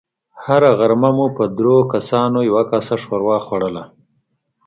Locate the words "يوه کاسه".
2.49-2.95